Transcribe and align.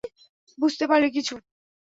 বুঝতে 0.57 0.85
পারলি 0.87 1.09
কিছু? 1.11 1.33